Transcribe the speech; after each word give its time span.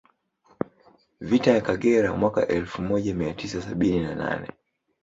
Vita 1.27 1.49
ya 1.55 1.61
Kagera 1.67 2.13
mwaka 2.13 2.47
elfu 2.47 2.81
moja 2.81 3.13
mia 3.15 3.33
tisa 3.33 3.61
sabini 3.61 3.99
na 3.99 4.15
nane 4.15 4.47